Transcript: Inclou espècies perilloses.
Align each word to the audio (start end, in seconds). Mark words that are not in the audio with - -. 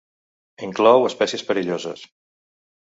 Inclou 0.67 1.05
espècies 1.11 1.45
perilloses. 1.53 2.11